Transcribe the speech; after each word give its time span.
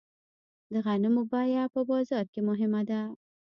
د 0.73 0.75
غنمو 0.85 1.23
بیه 1.31 1.63
په 1.73 1.81
بازار 1.89 2.25
کې 2.33 2.39
مهمه 2.49 2.81
ده. 2.89 3.01